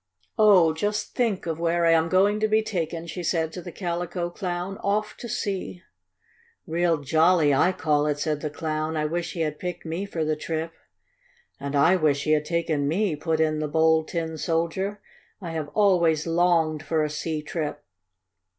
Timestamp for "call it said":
7.71-8.41